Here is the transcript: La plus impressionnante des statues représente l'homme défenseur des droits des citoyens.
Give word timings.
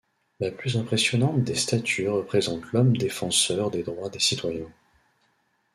La 0.39 0.49
plus 0.49 0.77
impressionnante 0.77 1.43
des 1.43 1.53
statues 1.53 2.09
représente 2.09 2.63
l'homme 2.73 2.97
défenseur 2.97 3.69
des 3.69 3.83
droits 3.83 4.09
des 4.09 4.17
citoyens. 4.17 4.73